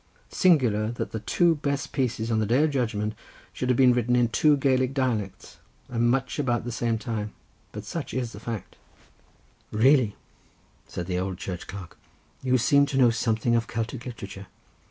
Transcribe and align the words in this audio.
Singular 0.31 0.89
that 0.93 1.11
the 1.11 1.19
two 1.19 1.53
best 1.53 1.91
pieces 1.93 2.31
on 2.31 2.39
the 2.39 2.47
Day 2.47 2.63
of 2.63 2.71
Judgment 2.71 3.13
should 3.53 3.69
have 3.69 3.77
been 3.77 3.93
written 3.93 4.15
in 4.15 4.29
two 4.29 4.57
Celtic 4.57 4.95
dialects, 4.95 5.59
and 5.89 6.09
much 6.09 6.39
about 6.39 6.63
the 6.65 6.71
same 6.71 6.97
time; 6.97 7.33
but 7.71 7.83
such 7.83 8.11
is 8.11 8.31
the 8.31 8.39
fact." 8.39 8.77
"Really," 9.71 10.15
said 10.87 11.05
the 11.05 11.19
old 11.19 11.37
church 11.37 11.67
clerk, 11.67 11.99
"you 12.41 12.57
seem 12.57 12.87
to 12.87 12.97
know 12.97 13.11
something 13.11 13.55
of 13.55 13.67
Celtic 13.67 14.07
literature." 14.07 14.47